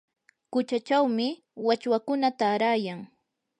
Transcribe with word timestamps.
quchachawmi 0.51 1.27
wachwakuna 1.67 2.27
taarayan. 2.39 2.99